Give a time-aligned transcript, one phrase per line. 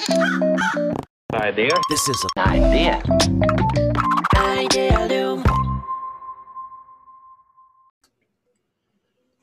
[0.00, 1.68] Idea.
[1.90, 3.02] This is an idea.
[4.34, 5.44] Idealium.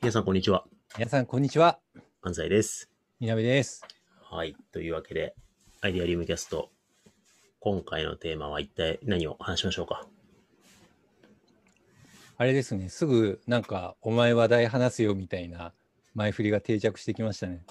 [0.01, 0.65] 皆さん、こんにちは。
[0.97, 1.77] 皆さん、こんにちは。
[2.23, 2.89] 安西です。
[3.19, 3.83] みなべです。
[4.31, 4.55] はい。
[4.71, 5.35] というわけで、
[5.81, 6.71] アイデアリウムキャスト。
[7.59, 10.07] 今回のテーマは一体何を話しましょうか？
[12.37, 15.73] あれですね、すぐなんか、お前話題話すよみたいな
[16.15, 17.63] 前振りが定着してきましたね。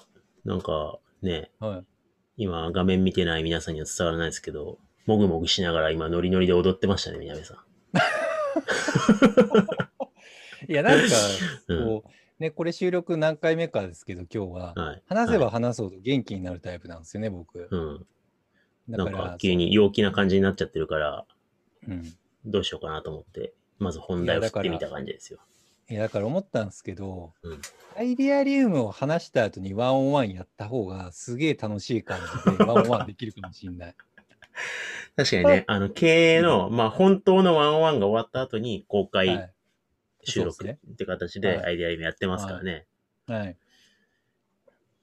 [0.45, 1.85] なんかね、はい。
[2.37, 7.57] 今画面見てない皆さんには伝わらないですけど、もぐもぐしながら今ノリノリで踊ってましたね、みなべさん。
[10.69, 11.05] いや、なんか、
[11.67, 15.03] うんこう、ね、これ収録何回目かですけど、今日は、はい。
[15.07, 17.67] 話せばはい話すほど元気になるタイプなんですよね、僕。
[17.71, 18.05] うん。
[18.89, 21.25] だか、なんから急に陽気な感じになっちゃってるから、
[21.87, 22.13] うん。
[22.45, 25.39] どうしようかなと思って、まず本題を振ってみた感じですよ。
[25.89, 27.61] いや、だから思ったんですけど、うん
[27.95, 33.95] アイデアリウムを話した後にワンオンワンやった方がすげえ楽しい感じでワンオンワンできるかもしれない。
[35.17, 39.53] 確かにね、あの、経営の、まあ、本当のワンオンワンが終わった後に公は開い。
[40.25, 42.85] 収録って形はいでアイデアリウムやってますからね。
[43.25, 43.57] はい。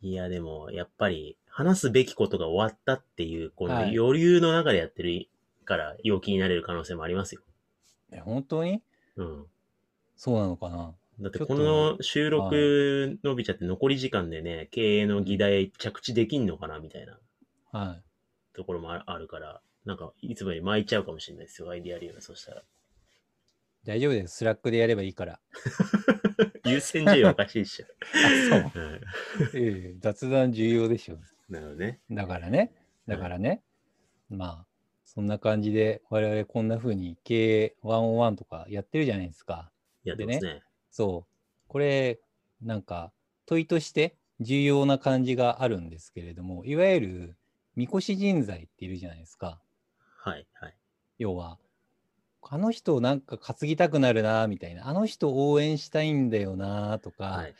[0.02, 5.26] いや、でも、やっぱり、話すべきことが終わったっていう、このはい余裕の中でやってる
[5.64, 7.40] から、陽気になれる可能性もありますよ。
[8.12, 8.82] え本当に？
[9.16, 9.46] うん。
[10.16, 17.18] そうなのかなだって、この収録伸びちゃって残り時間でね、経営の議題着地できんのかなみたいな
[17.70, 18.02] はい。
[18.54, 22.20] ところもああるから、なんか、いつもより巻いちゃうかもしれないですよ、アイデアリウム。
[22.20, 22.62] そしたら。
[23.84, 24.36] 大丈夫です。
[24.38, 25.40] スラックでやればいいから。
[26.64, 27.86] 優先順位おかしいっしょ。
[28.54, 28.82] あ、そう。
[28.82, 29.00] う ん
[29.54, 31.18] ええ雑談重要でしょ。
[31.48, 32.00] なるほどね。
[32.10, 32.72] だからね。
[33.06, 33.62] だからね。
[34.30, 34.66] まあ、
[35.04, 39.70] そんな感じで、我々こんな風に経営101とかやってるじゃないですか。
[40.04, 40.62] やってますね。
[40.90, 41.32] そう。
[41.68, 42.20] これ、
[42.62, 43.12] なんか、
[43.46, 47.36] 問いとして重要な感じがあるんですけれども、いわゆる、
[47.76, 49.60] みこし人材っているじゃないですか。
[50.18, 50.76] はい、はい。
[51.18, 51.58] 要は、
[52.42, 54.86] あの人なんか担ぎたくなるな、みたいな。
[54.86, 57.54] あの人応援したいんだよな、とか、はい。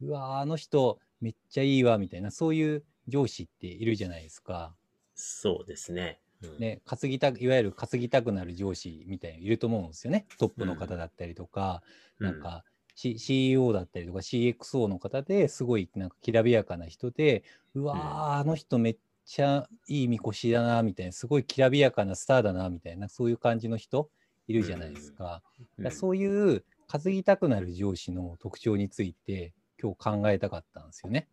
[0.00, 4.74] うわーあの人めっちゃいいわみたいなそういう上司っているじゃないですか。
[5.14, 6.20] そうですね。
[6.42, 10.26] うん、ね、担ぎたいわゆる担ぎたくなる上司みたいにいると思うんですよね。
[10.38, 11.82] トップの方だったりとか、
[12.18, 12.64] なんか、
[12.98, 17.44] C、CEO だったりとか CXO の方ですごいなんかきらびやかな人で
[17.74, 17.98] うわー、
[18.40, 24.10] あの人めっちゃいいみこしだなみたいなすごいきらびやかなスターだなみたいなそういう感じの人
[24.48, 25.42] いるじゃないですか。
[25.78, 31.28] うん、だからそういう担ぎたくなる上司の特徴について今日考えたかったんですよね。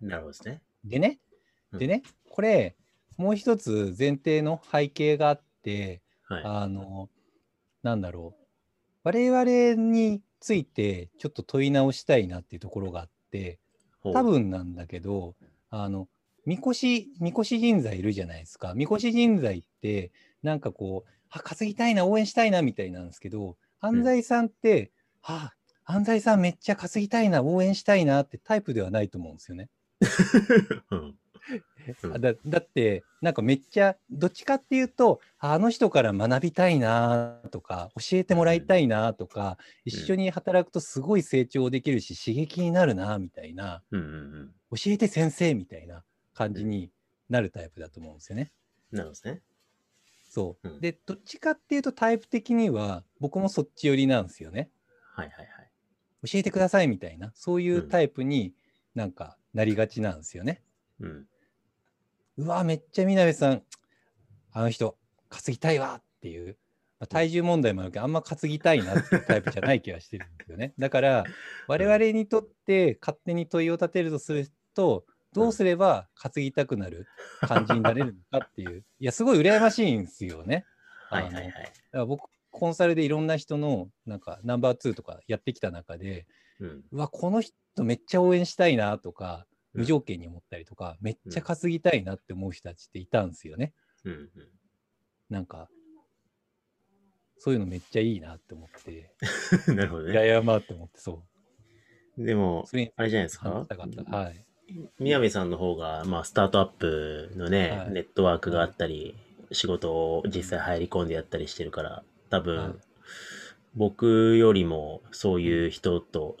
[0.00, 0.60] なるほどですね。
[0.84, 1.18] でね、
[1.72, 2.76] うんでね、これ
[3.16, 6.42] もう一つ前提の背景があって、はい。
[6.44, 7.08] あの、
[7.82, 8.46] なんだろう、
[9.04, 13.58] 我々についてちょっと問い直したいなっていうところがあって、
[14.02, 15.34] 多分なんだけど、
[15.70, 16.08] あの、
[16.44, 18.74] みこし、みこし人材いるじゃないですか。
[18.74, 20.12] みこし人材って、
[20.42, 25.52] なんかこう、あ、担ぎたいな、応援したいな、みたいなんですけど、安西さんって、あ、
[25.84, 29.68] 安西さんめっちゃ担ぎたいな、応援したいなってタイプではないと思うんですよね。
[30.90, 31.14] うん
[32.18, 44.54] だだって、なんかめっちゃ、どっちかっていうと、ああの人から学びたいなとか、教えてもらいたいなとか、一緒に働くとすごい成長できるし、刺激になるなみたいな、うんうんうん。
[44.76, 46.90] 教えて先生みたいな感じに
[47.28, 48.52] なるタイプだと思うんですよね。
[48.90, 49.42] なるほどですね。
[50.28, 50.72] そうう。
[50.72, 54.70] んで、どっちかっていうとタイプ的には、僕もそっち寄りなんですよね。
[55.14, 55.70] はいはいはい。
[56.24, 58.54] 教えてくださいみたいな、そういうタイプに
[58.94, 60.62] なんかなりがちなんですよね。
[61.00, 61.10] うん。
[61.10, 61.28] う
[62.38, 63.62] わ、めっちゃ南さん、
[64.52, 64.96] あの人、
[65.30, 66.58] 担ぎたいわっていう、
[66.98, 70.74] まあ体重問題もあるけど、あんま担ぎたいなっていうタイプじゃない気がしてるんですよね。
[70.78, 71.24] だから、
[71.66, 77.06] 我々にとって勝手に問いを立てるとすると、どうすれば担ぎたくなる
[77.40, 80.64] 感じになれるのかっていう、 いや、すごい羨ましいんですよね。
[81.10, 81.52] あのはいはいはい。
[81.52, 86.26] だから僕、コンサルでいろんな人の、なんか、ナンバー2とかやってきた中で、
[86.60, 86.84] うん。
[86.90, 87.54] うわ、この人
[87.84, 93.72] めっちゃ応援したいなとか、うん無条件に思ったりとか、めっちゃ担ぎたいなって思う人たちっていたんですよね。
[94.04, 94.30] うんうん。
[95.30, 95.68] なんか、
[97.38, 99.14] そういうのめっちゃいいなって思って、
[99.74, 100.26] なるほどね。
[100.26, 101.24] いやまあって思って、そ
[102.16, 102.24] う。
[102.24, 103.50] でもそ、れにあれじゃないですか？
[103.50, 104.46] はい。
[104.98, 109.14] 宮部さんの方が、まあ、スタートアップのね、はいネットワークがあったり、
[109.52, 112.74] 仕事を実際入り込んでやったりしてるから、多分、はい
[113.76, 116.38] 僕よりもそういう人と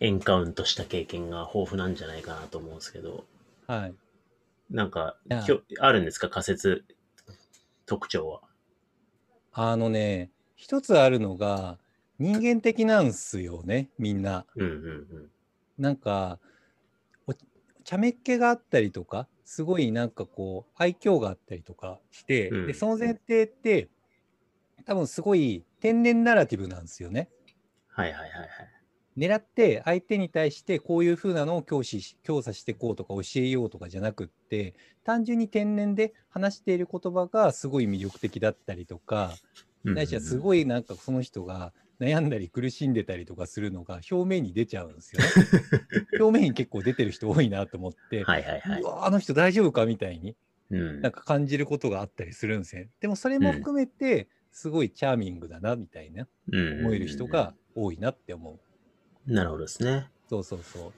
[0.00, 3.24] エンカウントした経験が豊富なんじゃないかなと思うんですけど、
[3.66, 3.94] はい。
[4.70, 6.28] なんかいや、きょあるんですか？
[6.28, 6.84] 仮説、
[7.86, 8.42] 特徴は。
[9.52, 11.78] あのね、一つあるのが、
[12.18, 14.46] 人間的なんすよね、みんな。
[14.54, 15.30] うんうん
[15.76, 16.38] なんか、
[17.26, 17.34] お
[17.82, 23.88] 茶目っ気があったりとかすごいなんかこう愛嬌があったりとかして、うんでその前提って
[24.84, 27.28] 多分すごい天然ナラティブなんですよね。
[27.88, 28.48] はいはいはいはい。
[29.18, 34.72] 狙って相手に対してこういう風なのを教師し教唆してこうとか教えようとかじゃなくって
[35.04, 39.34] 単純に天然で話している言葉がすごい魅力的だったりとか
[39.84, 45.28] うんないしはすごいなんかその人が悩んだり苦しんでたりとかするのが表面に出ちゃうんですよね。
[46.18, 50.34] 表面に結構出てる人多いなと思って、はいはいはいうわあの人大丈夫かみたいに
[50.70, 52.86] うんなんか感じることがあったりするんですよ。
[53.00, 58.58] でもそれも含めてすごいチャーミングだなみたいなうん思える人が多いなって思
[59.28, 59.32] う。
[59.32, 60.08] なるほどですね。
[60.30, 60.92] そうそうそう。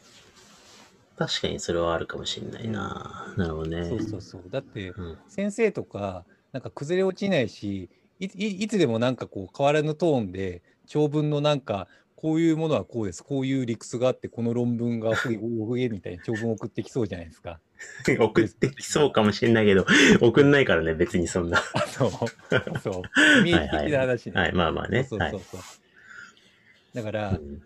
[1.18, 3.34] 確かにそれはあるかもしれないな。
[3.38, 3.88] なるほどね。
[3.88, 4.42] そうそうそう。
[4.50, 7.88] だってうん先生とかなんか崩れ落ちないし
[8.20, 17.60] いいいつでもなんかこう変わらぬトーンで長文のなんかこういうものはこうですこういう理屈があってこの論文がほげほげみたいに長文送ってきそうじゃないですか。
[18.18, 19.86] 送ってきそうかもしれないけど、
[20.20, 21.62] 送んないからね、別にそんな。
[21.92, 22.10] そう
[23.46, 24.32] イメージ的な話ね。
[24.40, 25.04] はい、まあまあね。
[25.04, 25.60] そうそうそうそう。
[26.94, 27.62] だから、はいうん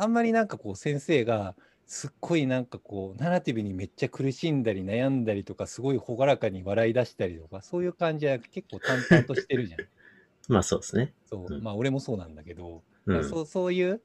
[0.00, 9.80] あんまりなんかこう先生がすっごいなんかこうナラティブにめっちゃ苦しんだり悩んだりとかすごい朗らかに笑い出したりとかそういう感じは結構淡々としてるじゃん。
[10.48, 11.12] まあそうですね。
[11.26, 13.28] そううんまあ俺もそうなんだけど、うん。
[13.28, 14.00] そうそういう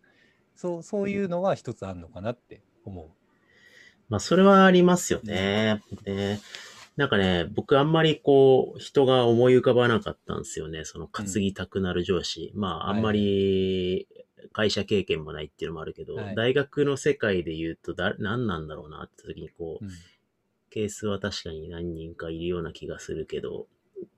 [0.55, 3.07] そうそういうのは一つあるのかなって思う。
[4.09, 5.81] まあそれはありますよね。
[6.05, 6.39] ね
[6.95, 10.85] なんかね、僕あんまりこう、人が思い浮かばなかったんですよね。
[10.85, 12.53] その担ぎたくなる上司。
[12.55, 14.07] まああんまり
[14.53, 19.91] 会社経験もないっていうのもあるけど、はい大学の世界で言うとだ、何なんだろうなって時にこう、うん
[20.71, 23.67] ケースは確かに何人かいるような気がするけど、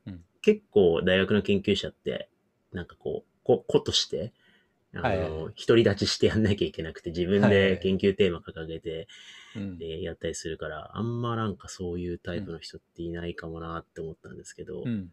[0.06, 2.30] うん結構大学の研究者って、
[2.72, 4.32] なんかこう、こ、子として、
[5.00, 5.54] あの、はいはい。
[5.76, 9.08] り立ちしてやんなきゃいけなくて、自分で研究テーマ掲げて、
[9.56, 9.78] うん。
[9.78, 15.10] でやったりするから、あんまなんかそういうタイプの人っていないかもなって思ったんですけど、うん。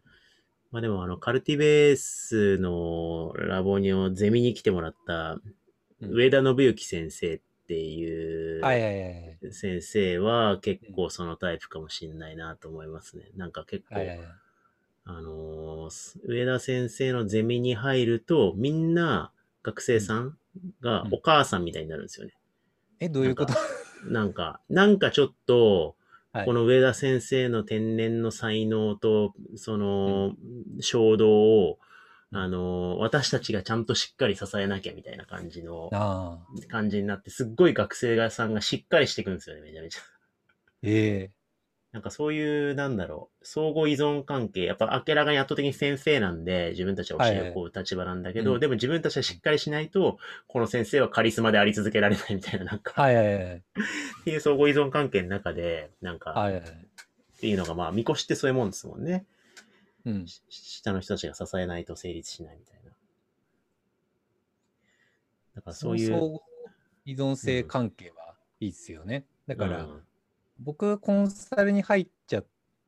[0.71, 5.39] まあでもあの、カルティベースのラボにゼミに来てもらった
[6.01, 6.11] うん。
[6.11, 8.61] 上田信之先生っていう
[9.51, 13.31] 先生は結構そのタイプかもしんないなと思いますね。
[13.35, 13.95] なんか結構、
[15.05, 19.31] あのー上田先生のゼミに入ると、みんな
[19.65, 20.37] 学生さん
[20.79, 21.13] がうん。
[21.15, 22.33] お母さんみたいになるんですよね。
[22.99, 23.53] えどういうこと？
[24.07, 25.95] なんか、なんかちょっと、
[26.31, 26.45] はい。
[26.45, 30.33] この上田先生の天然の才能と、その、
[30.81, 31.79] 衝動を、
[32.31, 32.37] うん。
[32.37, 35.89] あのー、私たちがちゃんとしっかり支えなきゃみたいな感じの、
[36.67, 39.99] 感じになって、すっごい学生さんがしっかりしていくんですよね、めちゃめちゃ。
[40.83, 41.34] ええ
[41.95, 53.61] なんかそういう、なんだろう、相互依存関係、やっぱ明らかに圧倒的に先生なんで、自分たちは教えをこう立場なんだけど、うんでも自分たちはしっかりしないと、この先生はカリスマであり続けられないみたいな、なんか、はいはいはいっ
[54.25, 56.65] ていう相互依存関係の中で、なんか、はいはいっ
[57.39, 59.25] ていうのが、まあ、見越してそういうもんですもんね。
[60.03, 62.91] うんし下の人たちが支えないと成立しないみたいな。
[65.55, 66.07] だからそういう。
[66.07, 66.39] 相互
[67.05, 69.23] 依存性関係はいいっすよね。
[69.47, 70.01] だから、うん
[70.59, 72.43] 僕コンサルに入っちゃ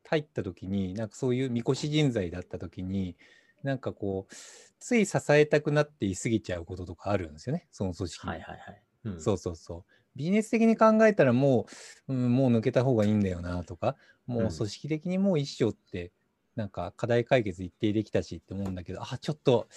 [0.05, 3.17] 入った時になんかそういうみこし人材だった時に
[3.63, 4.33] なんかこう
[4.79, 8.33] つい支えたくなって言い過ぎちゃうこととかあるんですよねその組織に。
[8.33, 8.83] はいはいはい。
[9.05, 9.21] うん。
[9.21, 9.91] そうそうそう。
[10.15, 11.67] ビジネス的に考えたらも
[12.07, 16.11] う、うん、もう抜けた方がいいんだよなとかもううん組織的にもう一生って
[16.55, 19.67] なんか課題解決一定できたしって思うんだけどあちょっと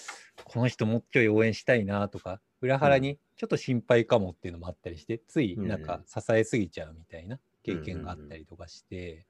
[0.45, 9.27] この人もうちょい応援したいなとか裏腹にちょっと心配かもっていうのもあったりして、ついなんか支えすぎちゃうみたいな経験があったりとかして、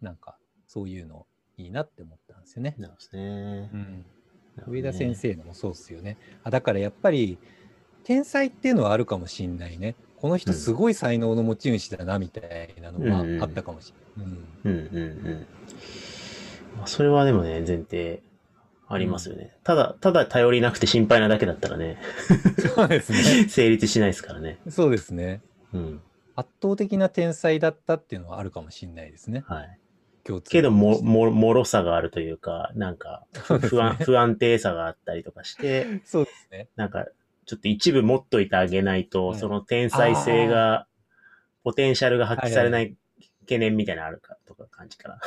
[0.00, 1.26] なんかそういうの
[1.56, 2.82] いいなって思ったんですよねうん。。
[2.82, 4.70] なるほどねう。
[4.70, 5.14] ん、上田先。
[5.14, 6.16] 生のもそうですよね。
[6.42, 7.38] あだからやっぱり
[8.04, 9.94] 天才っていうのはあるかもしんないね。
[10.16, 14.32] この人うんすごい才能の持ち主だなみたいなのはあったかもしれない。
[14.64, 15.46] うんうんうんうん。
[16.78, 18.22] まあ、それはでもね、前提
[18.88, 19.52] ありますよね。
[19.64, 21.98] ただ、ただ頼りなくて心配なだけだったらね、
[22.74, 23.48] そうですね。
[23.48, 24.58] 成立しないですからね。
[24.68, 25.40] そうですね。
[25.72, 26.00] うん。
[26.36, 29.44] 圧倒的な天才だったっていうのはあるかもしれないですね。
[29.46, 29.78] はい。
[30.24, 33.26] 共通けども、も、もろさがあるというか、なんか、
[33.60, 34.04] 不安、ね。
[34.04, 36.68] 不安定さがあったりとかして、そうですね。
[36.76, 37.06] なんか、
[37.46, 40.86] ちょっと一部持っといてあげないと、うんその天才性が、
[41.62, 42.96] ポテンシャルが発揮されない
[43.40, 45.20] 懸念みたいなのあるか、とか感じかな。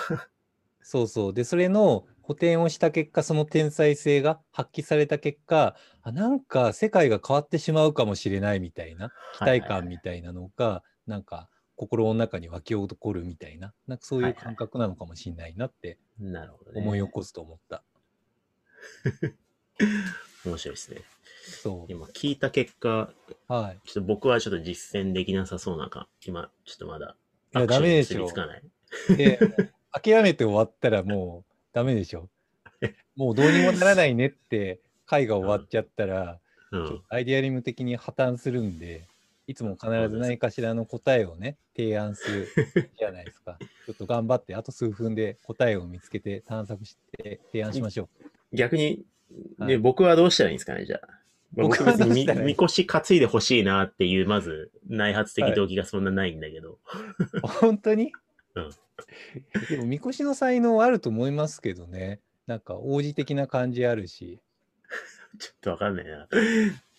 [0.81, 1.33] そうそう。
[1.33, 15.97] で、それの補填をした結果、その天才性が発揮された結果、あなんか世界が変わってしまうかもしれないみたいな、期待感みたいなのが、なんか心の中に湧き起こるみたいな、なんかそういう感覚なのかもしれないなって。
[16.75, 17.83] 思い起こすと思った。
[20.45, 21.01] 面白いですね。
[21.61, 21.91] そう。
[21.91, 23.13] 今聞いた結果、
[23.47, 23.87] はい。
[23.87, 27.15] ちょっと僕はちょっと実践できなさそうなか、今、ちょっとまだ、
[27.53, 28.63] いやアクショでしょ結びつかない。
[29.15, 29.39] で、
[29.91, 32.29] 諦めて終わったらもうダメでしょ。
[33.15, 36.39] もうどうにもならないねって回が終わっちゃったら、
[36.71, 37.03] うんちょっと。
[37.09, 39.07] アイデアリム的に破綻するんで、
[39.47, 42.47] いつも必ず何かしらの答えをね、提案する
[42.99, 43.57] じゃないですか。
[43.87, 48.09] ちょっと頑張って、あと数分で答えを見つけて探索して提案しましょ
[48.51, 49.05] 逆に、
[49.57, 51.07] はいで、僕はどうしたらいいんですかね、じゃあ。
[51.55, 56.73] まあ僕は僕別にみこし担いでほしいなっていう、まず、内発的動機がそんなないんだけど。
[56.73, 56.79] う。
[57.47, 58.11] 本当に？
[58.55, 58.69] うん
[59.69, 62.19] でも、みこしの才能あると思いますけどね。
[62.47, 64.39] なんか王子的な感じあるし。
[65.39, 66.27] ちょっとわかんないな。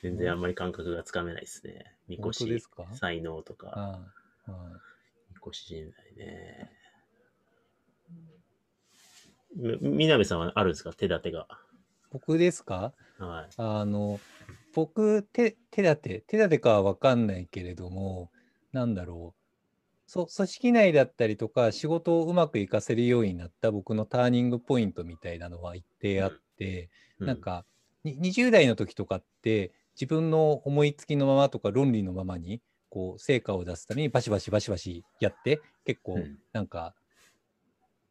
[0.02, 1.97] 全然あんまり感覚がつかめないですね。
[2.08, 4.00] みこしすか、才能とか、
[5.30, 6.70] みこし人材ね。
[9.54, 10.92] みみなべさんはあるんですか？
[10.92, 11.46] 手立てが。
[12.10, 12.92] 僕ですか？
[13.18, 13.50] はい。
[13.56, 14.20] あの、
[14.74, 18.30] 僕、手、手立て、手立てかは分かんないけれども、
[18.72, 19.38] なんだろう。
[20.06, 26.88] そ組織内だったりとか、仕事をうまくいかせるようになった僕のターニングポイントみたいなのは一定あって、
[27.18, 27.66] うなん、か、
[28.04, 36.94] に20代の時とかって、自分の思いつきのままとか論理のままに、こう、成果を出すためにバシバシバシバシやって、結構、うんなんか、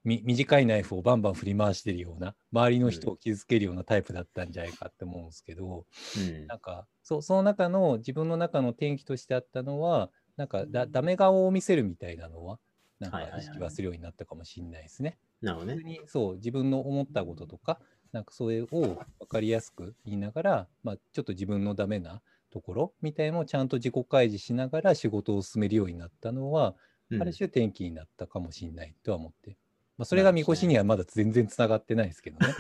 [0.04, 5.86] み短いナイフをバンバン振り回してるような、周りの人を傷つけるようなタイプだったんじゃないかって思うんですけど、
[6.18, 12.60] うんなんかそその中の自分の中の転機としてあったのはなんかだダメ顔を見せるみたいなのは
[13.00, 15.18] なんか意識はするようになったかもしれないですね。
[15.42, 15.76] なるほどね。
[15.76, 17.80] 普通にそう自分の思ったこととか
[18.12, 18.98] なんかそれを分
[19.28, 22.22] かりやすく言いながら、まあ、ちょっと自分のダメな
[22.52, 26.78] ところみたいのをちゃんと自己開示しながら仕事を進めるようになったのは、うん
[27.22, 29.56] ある種転機になったかもしれないとは思って。
[29.98, 32.54] まあ、それがみこしにはまだ全然つながってないですけどね。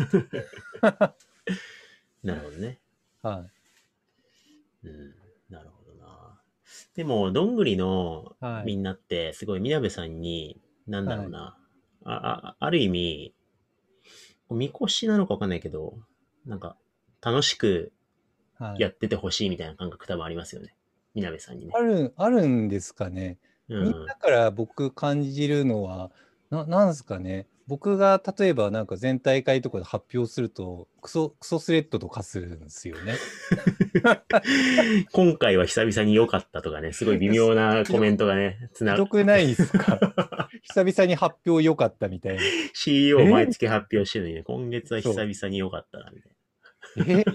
[2.23, 2.79] なるほどね。
[3.21, 3.45] は
[4.83, 5.15] い、うん。
[5.49, 6.41] なるほどな。
[6.95, 11.57] でも、どんぐりのはいみんなって、すごい、みなべさんに、なんだろうな。
[12.05, 13.35] ああある意味、
[14.51, 15.97] みこしなのかわかんないけど、
[16.45, 16.75] なんか、
[17.21, 17.91] 楽しく
[18.59, 20.75] はいやっててほしいみたいな感覚多分ありますよね。
[21.15, 21.79] みなべさんにねあ。
[21.79, 23.37] るあるんですかね。
[23.69, 26.11] うみんなから僕感じるのは、
[26.49, 27.47] ななんですかね。
[27.67, 33.15] 僕が例えばなんか全大会とかで発表すると、クソ、クソスレッドとかするんですよね。
[35.11, 40.46] 今回は久々に良かったとかね、すごい微妙なコメントがね、つなひどくないですか？
[40.63, 42.41] 久々に発表良かったみたいな。
[42.73, 47.21] CEO 毎月発表してるのにね、今月は久々に良かったな、みたいな。
[47.21, 47.25] え？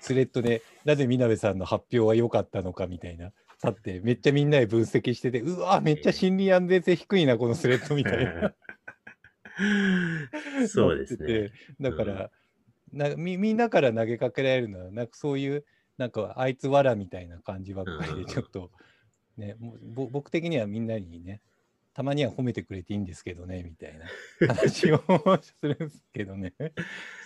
[0.00, 3.32] スレッドで、なぜみなべさんの発表は良かったのかみたいな。
[3.62, 8.54] だって、めっちゃみんなで分析してて、うわ、めっちゃ心理安全性低いな、このスレッドみたいな。
[10.68, 11.52] そうですねて。
[11.80, 12.30] だから、
[12.92, 15.64] なみみんなから投げかけられるのは、なんかそういう、
[15.96, 18.70] なんかあいつわらみたいな感じばっかりうんで、ちょっと、
[19.38, 21.40] ね、もうぼ僕的にはみんなにね、
[21.94, 24.06] たまには褒めてくれていいんですけどね、みたいな
[24.52, 24.98] 話を
[25.40, 26.52] するんですけどね。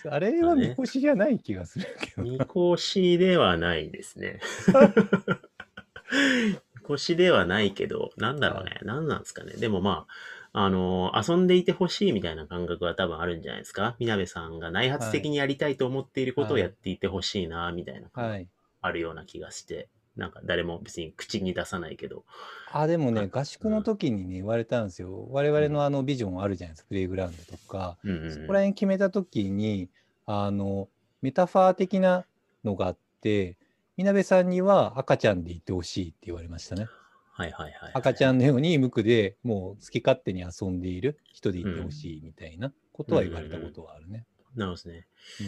[0.04, 2.22] あれはみこしじゃない気がするけど。
[2.22, 4.40] みこしではないですね。
[6.76, 8.78] みこしではないけど、なんだろうね。
[8.82, 9.54] 何なんですかね。
[9.54, 10.06] でもま
[10.52, 13.96] あ、あの遊んでいてほしいみたいな感覚は多分あるんじゃないですか。
[13.98, 18.46] みなべさんが内発的にやりたいと思っていることをはいやっていてほしいな、みたいなはい。
[18.82, 22.24] あるような気がして、なんか誰も別に口に出さないけど。
[22.72, 25.28] あ、でもね、あ合宿の時にね、言われたんですよ。
[25.30, 27.96] 我々のあのビジョンあるじゃないですか、プレイグラウンドとか。
[28.02, 29.88] うんうんうんそこら辺決めた時に、
[30.26, 30.88] あの、
[31.22, 32.26] メタファー的な
[32.64, 33.56] のがあって、
[33.96, 36.88] みなべさんには赤ちゃんでいてほしいって言われましたね。
[37.32, 37.92] はいはいはいはい。
[37.94, 44.26] 赤ちゃんのように無垢でもう好き勝手に遊んでいる人でいてほしいみたいなことは言われたことはあるね。
[44.56, 45.06] なるほどですね。
[45.40, 45.46] うん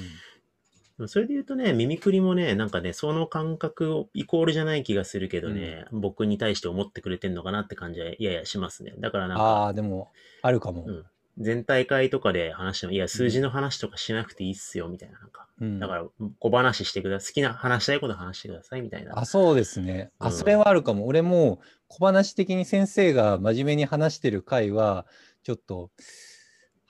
[1.09, 8.95] それで言うとね、ミミクリもね、なんかね、その感覚をイコールじゃない気がするけどね、僕に対して思ってくれてんのかなって感じはややしますね。
[8.99, 10.09] だからなんか、ああ、でも、
[10.43, 10.85] あるかも。
[10.87, 11.05] うん
[11.39, 15.19] 全体会とかで話しても、いや、数字の話とかしなくていいっすよ、みたいな。
[15.19, 16.05] なんか、うんだから、
[16.39, 17.29] 小話してください。
[17.29, 19.19] 好きな話したいこと話してください、みたいな。
[19.19, 20.11] あ、そうですね。
[20.19, 21.07] あ、うんそれはあるかも。
[21.07, 25.07] 俺も小話的に先生が真面目に話してる回は、
[25.43, 25.91] ちょっと、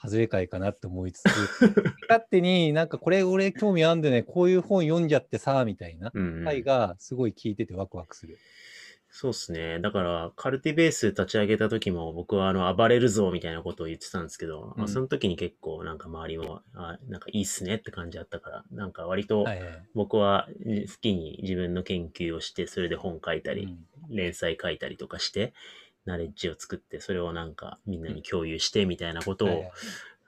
[0.03, 1.27] 外れ回かなって思いつつ、
[2.09, 6.11] 勝手になんかこれ俺興味あんでね、こういう本読んじゃってさ、みたいな
[6.45, 8.39] 回がすごい聞いててワクワクする。
[9.13, 9.81] そうっすね。
[9.81, 19.45] だから、カルティベース立ち上げた時も僕はあの、暴れるぞみたいなことを言ってたんですけど、まあうんその時に結構なんか周りも、あなんかいいっすねって感じだったから、なんか割と。
[19.95, 25.55] 僕は好きに自分の研究をして、それで本書いたり、うん連載書いたりとかして、
[26.05, 29.65] ナレッジを作って、それをなんかみんなに共有してみたいなことを、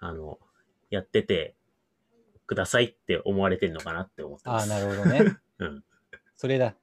[0.01, 0.39] あの、
[0.91, 1.55] やってて、
[2.47, 4.69] くださいって思われてるのかなって思ってああ、ます。
[4.69, 5.37] なるほどね。
[5.59, 5.85] うん
[6.37, 6.75] それだ。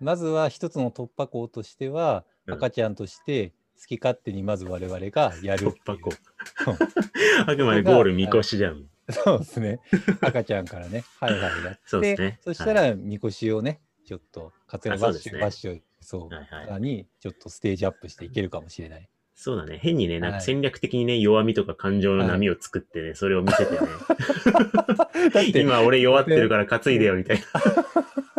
[0.00, 6.16] まずは一つの突破口としては、うん赤ちゃんとして好き勝手にまず我々がやる突破口。
[7.44, 8.88] あくまでゴール見越しじゃん。
[9.10, 9.80] そうですね。
[10.20, 19.08] 赤ちゃんからね、はいはいやって、そうですねそしたら、みこしをね、ちょっと、勝あ手なバッシュ、バッシュ、そう、はいはいさらに、ちょっとステージアップしていけるかもしれない。
[19.34, 19.78] そうだね。
[19.82, 23.78] 変にね、なんかはい戦略的にね、弱みとか感情の波を作ってね、それを見せてね。
[25.34, 27.42] だって、今俺弱ってるから担いでよみたいな。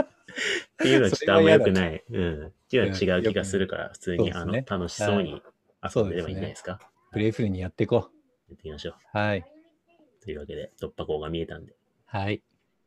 [0.01, 0.05] っ
[0.77, 2.03] ていうのはちょっとあんま良くない。
[2.09, 2.45] うん。
[2.47, 5.41] っていうのは違う気がするから、普通に、あの、そうですね楽しそうに
[5.83, 6.79] 遊んでればいいんじゃないですか。
[7.11, 8.09] プレイフルにやっていこ
[8.49, 8.95] やっていきましょう。
[9.13, 9.17] う。
[9.17, 9.45] はい。
[10.23, 12.41] というわけで、突破口が見えたんで、はい。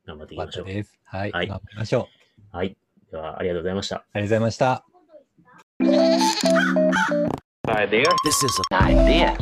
[0.06, 0.66] 頑張っていきましたょう。
[0.66, 0.98] です。
[1.04, 1.30] はい。
[1.30, 2.08] はい頑張りましょ
[2.52, 2.56] う。
[2.56, 2.76] はい。
[3.10, 3.96] では、ありがとうございました。
[3.96, 4.84] ありがとうございました。
[8.24, 9.36] This is an idea.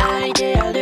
[0.00, 0.72] Idea